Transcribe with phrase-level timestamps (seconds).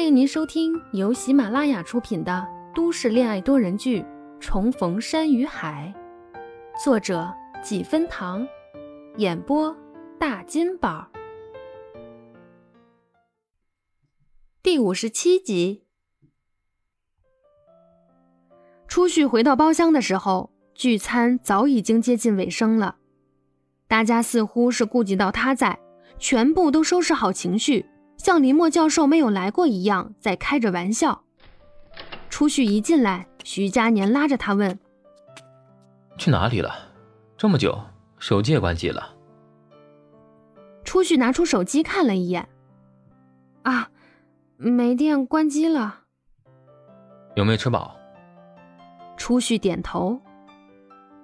[0.00, 4.00] 欢迎您收听由喜马拉雅出品的都市恋爱多人剧
[4.40, 5.92] 《重逢山与海》，
[6.82, 7.30] 作者
[7.62, 8.48] 几分糖，
[9.18, 9.76] 演播
[10.18, 11.06] 大金宝，
[14.62, 15.84] 第五十七集。
[18.88, 22.96] 初旭回到包厢的时候，聚餐早已经接近尾声了，
[23.86, 25.78] 大家似乎是顾及到他在，
[26.18, 27.84] 全部都收拾好情绪。
[28.20, 31.24] 像林默教授没有来过一样，在开着玩笑。
[32.28, 34.78] 初旭一进来，徐佳年拉着他问
[36.18, 36.70] ：“去哪里了？
[37.38, 37.80] 这么久，
[38.18, 39.16] 手机也关机了。”
[40.84, 42.46] 初旭拿出手机看了一眼，
[43.62, 43.88] 啊，
[44.58, 46.00] 没电，关机了。
[47.36, 47.96] 有没有吃饱？
[49.16, 50.20] 初旭点头。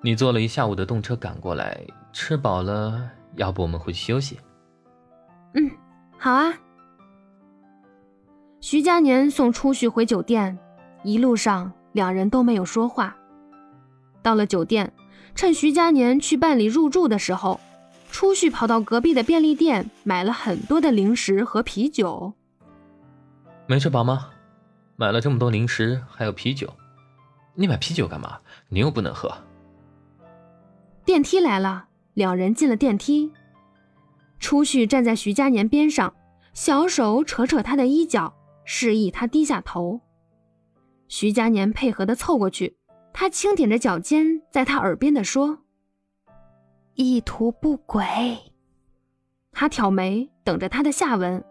[0.00, 1.78] 你坐了一下午的动车赶过来，
[2.14, 4.40] 吃饱了，要不我们回去休息？
[5.52, 5.70] 嗯，
[6.16, 6.50] 好啊。
[8.60, 10.58] 徐佳年送初旭回酒店，
[11.04, 13.16] 一路上两人都没有说话。
[14.20, 14.92] 到了酒店，
[15.34, 17.60] 趁徐佳年去办理入住的时候，
[18.10, 22.32] 初旭跑到隔壁的便利店买了很多的零食和啤酒。
[23.66, 24.30] 没吃饱吗？
[24.96, 26.68] 买了这么多零食还有啤酒，
[27.54, 28.38] 你买啤酒干嘛？
[28.68, 29.32] 你又不能喝。
[31.04, 33.32] 电梯来了，两人进了电梯。
[34.40, 36.12] 初旭站在徐佳年边上，
[36.52, 38.34] 小手扯扯他的衣角。
[38.70, 39.98] 示意他低下头，
[41.08, 42.76] 徐佳年配合的凑过去，
[43.14, 45.60] 他轻点着脚尖，在他耳边的说
[46.92, 48.04] ：“意图不轨。”
[49.52, 51.42] 他挑眉，等着他的下文。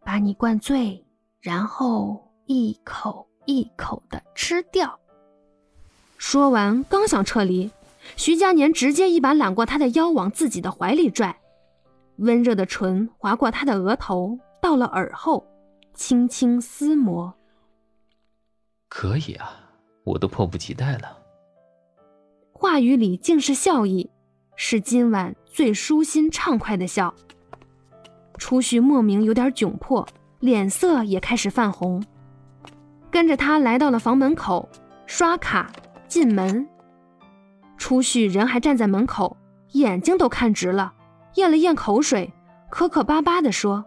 [0.00, 1.04] 把你灌醉，
[1.38, 4.98] 然后一口一口的吃掉。
[6.16, 7.70] 说完，刚想撤离，
[8.16, 11.38] 徐佳年直接一把揽过他的腰，往自己的怀里拽，
[12.16, 15.46] 温热的唇划过他的额头，到了耳后。
[15.98, 17.34] 轻轻撕磨，
[18.88, 19.50] 可以啊，
[20.04, 21.18] 我都迫不及待了。
[22.52, 24.08] 话语里尽是笑意，
[24.54, 27.12] 是今晚最舒心畅快的笑。
[28.38, 30.06] 初旭莫名有点窘迫，
[30.38, 32.00] 脸色也开始泛红。
[33.10, 34.68] 跟着他来到了房门口，
[35.04, 35.68] 刷卡
[36.06, 36.64] 进门。
[37.76, 39.36] 初旭人还站在门口，
[39.72, 40.94] 眼睛都看直了，
[41.34, 42.32] 咽了咽口水，
[42.70, 43.84] 磕磕巴巴地说：“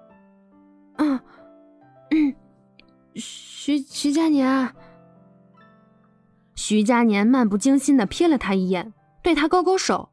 [0.99, 1.19] 嗯。”嗯，
[3.15, 4.73] 徐徐佳年。
[6.55, 10.09] 徐佳年漫不经心的瞥了他一眼，对他勾勾手，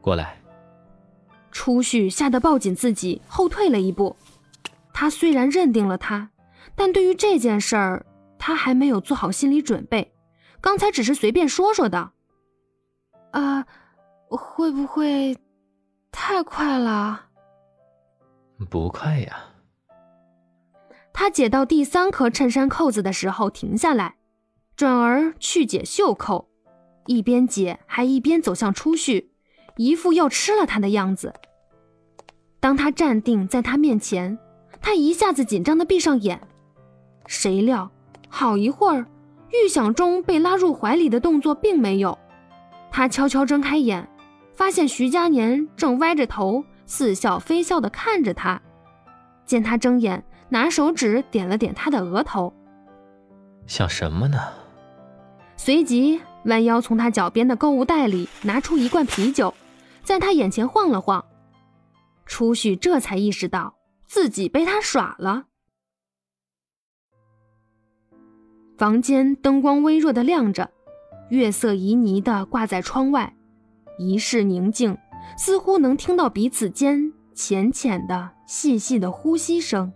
[0.00, 0.40] 过来。
[1.50, 4.14] 初旭吓得抱紧自己，后退了一步。
[4.92, 6.30] 他虽然认定了他，
[6.74, 8.04] 但对于这件事儿，
[8.38, 10.12] 他还没有做好心理准备。
[10.60, 12.12] 刚才只是随便说说的。
[13.30, 13.66] 啊，
[14.28, 15.36] 会不会
[16.12, 17.26] 太快了？
[18.68, 19.36] 不快呀。
[21.18, 24.16] 他解到第三颗衬衫扣子的时候停下来，
[24.76, 26.46] 转而去解袖扣，
[27.06, 29.30] 一边解还一边走向初旭，
[29.78, 31.32] 一副要吃了他的样子。
[32.60, 34.38] 当他站定在他面前，
[34.82, 36.38] 他一下子紧张的闭上眼。
[37.26, 37.90] 谁料
[38.28, 39.06] 好一会儿，
[39.50, 42.18] 预想中被拉入怀里的动作并没有。
[42.90, 44.06] 他悄悄睁开眼，
[44.52, 48.60] 发现徐佳年正歪着头似笑非笑的看着他。
[49.46, 50.22] 见他睁眼。
[50.48, 52.52] 拿手指点了点他的额头，
[53.66, 54.38] 想什么呢？
[55.56, 59.52] 随即弯腰从他脚边的购物袋里拿出一罐啤酒，
[60.02, 61.24] 在他眼前晃了晃。
[62.26, 63.74] 初旭这才意识到
[64.04, 65.44] 自己被他耍了。
[68.76, 70.70] 房间灯光微弱的亮着，
[71.30, 73.34] 月色旖旎的挂在窗外，
[73.98, 74.96] 一室宁静，
[75.38, 79.90] 似乎能听到彼此间浅浅的、细细的呼吸声。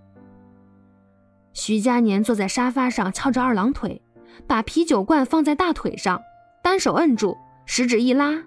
[1.61, 4.01] 徐佳年坐在沙发上，翘着二郎腿，
[4.47, 6.19] 把啤酒罐放在大腿上，
[6.63, 8.45] 单手摁住，食指一拉，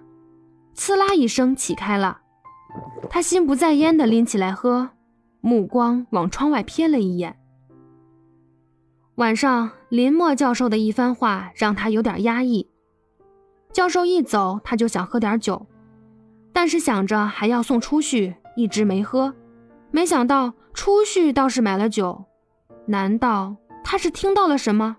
[0.74, 2.18] 呲啦一声起开了。
[3.08, 4.90] 他心不在焉地拎起来喝，
[5.40, 7.36] 目光往窗外瞥了一眼。
[9.14, 12.68] 晚上林默教授的一番话让他有点压抑。
[13.72, 15.64] 教授一走，他就想喝点酒，
[16.52, 19.32] 但是想着还要送出去，一直没喝。
[19.92, 22.24] 没想到出去倒是买了酒。
[22.86, 24.96] 难道他是听到了什么？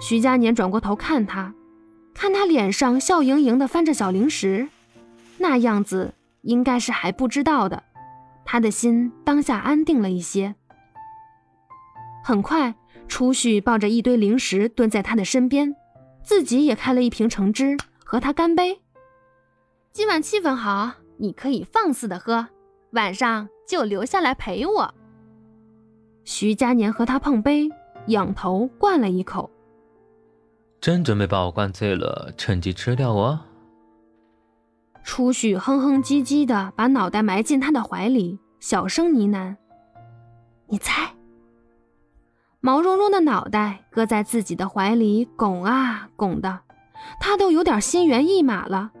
[0.00, 1.54] 徐佳年转过头看他，
[2.14, 4.68] 看他脸上笑盈盈的翻着小零食，
[5.38, 7.82] 那样子应该是还不知道的。
[8.44, 10.54] 他的心当下安定了一些。
[12.24, 12.74] 很快，
[13.06, 15.76] 初旭抱着一堆零食蹲在他的身边，
[16.24, 18.80] 自己也开了一瓶橙汁，和他干杯。
[19.92, 22.48] 今晚气氛好，你可以放肆的喝，
[22.92, 24.94] 晚上就留下来陪我。
[26.30, 27.68] 徐佳年和他碰杯，
[28.06, 29.50] 仰头灌了一口。
[30.80, 33.36] 真准备把我灌醉了，趁机吃掉我？
[35.02, 39.56] 初旭哼哼唧唧的把脑袋埋进他的怀里，小声呢喃
[40.70, 41.12] ：“你猜。”
[42.62, 46.60] 毛茸茸的脑袋搁在自己的怀里拱啊拱的，
[47.18, 48.92] 他都有点心猿意马了。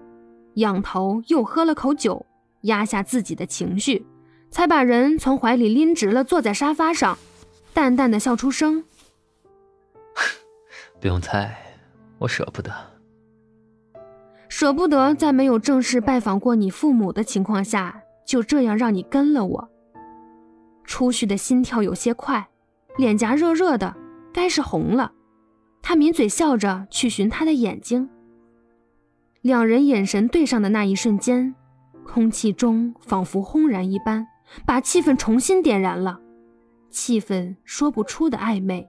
[0.54, 2.26] 仰头又喝了口酒，
[2.62, 4.04] 压下自己的情绪，
[4.50, 7.16] 才把人从怀里拎直了，坐在沙发上，
[7.72, 8.84] 淡淡的笑出声
[11.00, 11.56] ：“不用猜，
[12.18, 12.70] 我舍不得。”
[14.48, 19.70] 舍不得在没有正式拜访过你父母的情况下，就这样让你跟了我。
[20.84, 22.48] 初旭的心跳有些快，
[22.96, 23.96] 脸颊热热的，
[24.34, 25.12] 该是红了。
[25.80, 28.10] 他抿嘴笑着去寻他的眼睛。
[29.40, 31.54] 两人眼神对上的那一瞬间，
[32.04, 34.26] 空气中仿佛轰然一般，
[34.66, 36.20] 把气氛重新点燃了，
[36.90, 38.88] 气氛说不出的暧昧。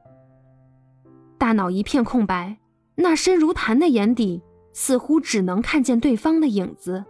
[1.37, 2.57] 大脑一片空白，
[2.95, 4.41] 那深如潭的眼底。
[4.73, 7.03] 似乎只能看见对方的影子。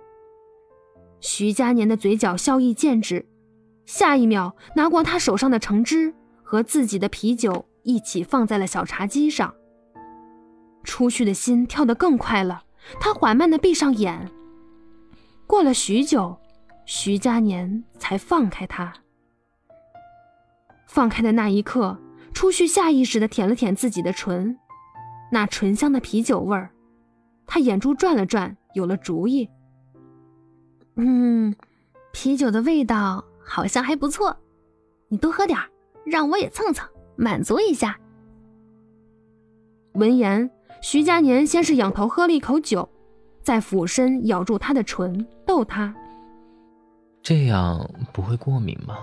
[1.20, 3.24] 徐佳年的嘴角笑意渐止，
[3.86, 6.12] 下一秒拿过他手上的橙汁
[6.42, 9.54] 和自己的啤酒一起放在了小茶几上。
[10.84, 12.64] 出去的心跳得更快了，
[13.00, 14.32] 他缓慢地闭上眼。
[15.46, 16.36] 过了许久，
[16.94, 18.94] 徐佳年才放开他。
[20.90, 21.98] 放开的那一刻，
[22.34, 24.58] 初旭下意识地舔了舔自己的唇，
[25.32, 26.70] 那醇香的啤酒味儿。
[27.48, 29.50] 他眼珠转了转，有了主意。
[30.98, 31.56] 嗯，
[32.12, 34.36] 啤酒的味道好像还不错，
[35.08, 35.70] 你多喝点儿
[36.04, 36.86] 让我也蹭蹭，
[37.16, 37.98] 满足一下。
[39.94, 40.52] 闻言，
[40.82, 42.90] 徐佳年先是仰头喝了一口酒，
[43.42, 45.96] 再俯身咬住他的唇，逗他
[47.24, 48.98] ：“这样不会过敏吗？”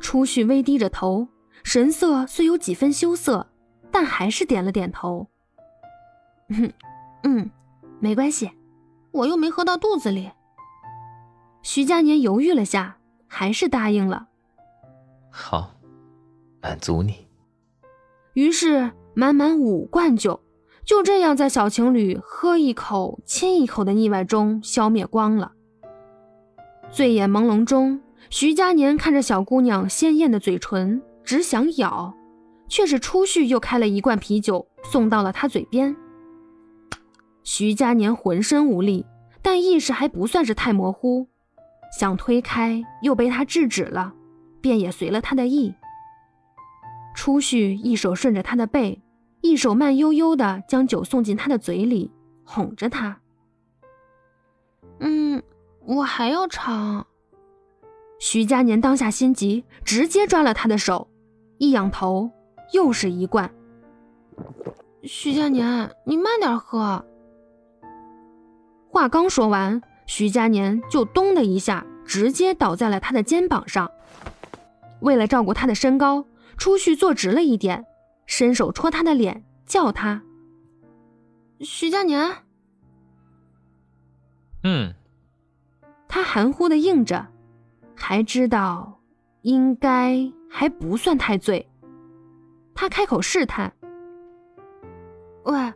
[0.00, 1.28] 初旭微低着头，
[1.62, 3.46] 神色虽有几分羞涩，
[3.90, 5.28] 但还是点了点头。
[6.50, 6.72] 哼。
[7.22, 7.50] 嗯，
[7.98, 8.50] 没关系，
[9.10, 10.30] 我又没喝到肚子里。
[11.62, 12.96] 徐佳年犹豫了下，
[13.26, 14.28] 还是答应了。
[15.30, 15.74] 好，
[16.62, 17.28] 满足你。
[18.32, 20.40] 于是满满五罐酒，
[20.86, 25.52] 就这样在小情侣喝一口亲一口的腻歪中消灭光了。
[26.92, 28.00] 醉眼朦胧中，
[28.30, 32.12] 徐佳年看着小姑娘鲜艳的嘴唇，只想咬，
[32.68, 35.94] 却是初旭又开了一罐啤酒送到了他嘴边。
[37.44, 39.06] 徐佳年浑身无力，
[39.40, 41.28] 但意识还不算是太模糊，
[41.96, 44.12] 想推开又被他制止了，
[44.60, 45.72] 便也随了他的意。
[47.14, 49.00] 初旭一手顺着他的背，
[49.42, 52.10] 一手慢悠悠地将酒送进他的嘴里，
[52.44, 53.20] 哄着他
[55.00, 55.42] ：“嗯，
[55.84, 57.06] 我还要尝。”
[58.20, 61.08] 徐佳年当下心急，直接抓了他的手，
[61.58, 62.30] 一仰头
[62.72, 63.50] 又是一罐。
[65.02, 67.04] 徐佳年，你慢点喝。
[68.90, 73.90] 话刚说完，徐佳年就咚的一下，直接倒在了他的肩膀上。
[75.00, 76.26] 为了照顾他的身高，
[76.58, 77.86] 初旭坐直了一点，
[78.26, 80.22] 伸手戳他的脸，叫他
[81.60, 82.30] ：“徐佳年。”
[84.62, 84.92] 嗯。
[86.20, 87.28] 他含糊的应着，
[87.96, 89.00] 还知道
[89.40, 91.66] 应该还不算太醉。
[92.74, 93.72] 他开口试探
[95.44, 95.72] ：“喂，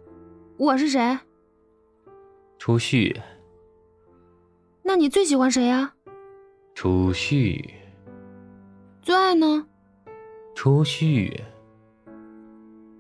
[0.59, 1.19] 我是谁？”
[2.61, 3.19] 初旭，
[4.83, 5.95] 那你最喜欢谁呀？
[6.75, 7.73] 初旭。
[9.01, 9.67] 最爱呢？
[10.55, 11.43] 初旭。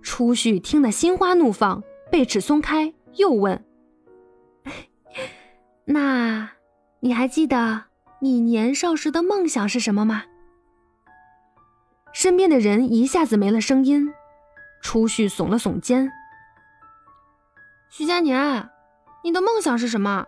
[0.01, 3.63] 初旭听得心花怒放，背齿松开，又问
[5.85, 6.51] ：“那
[7.05, 7.85] 你还记得
[8.21, 10.25] 你年少时的梦想是什么吗？”
[12.15, 14.11] 身边的人一下子没了声音。
[14.81, 16.11] 初旭耸了耸肩
[17.93, 18.71] ：“徐佳年。”
[19.23, 20.27] 你的梦想是什么？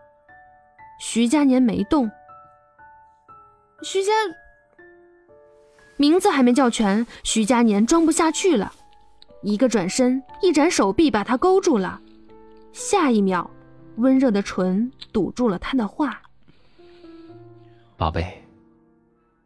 [1.00, 2.11] 徐佳年没动。
[3.83, 4.12] 徐佳，
[5.97, 8.73] 名字还没叫全，徐佳年装不下去了，
[9.42, 12.00] 一个转身，一展手臂把他勾住了。
[12.73, 13.50] 下一秒，
[13.97, 16.23] 温热的唇堵住了他的话
[17.98, 18.44] ：“宝贝，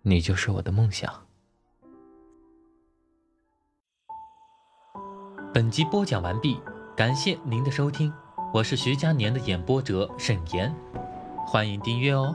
[0.03, 1.09] 你就是我的梦想。”
[5.55, 6.61] 本集播讲完毕，
[6.97, 8.13] 感谢您的收听。
[8.53, 10.75] 我是徐佳年的演播者沈岩，
[11.47, 12.35] 欢迎订阅哦。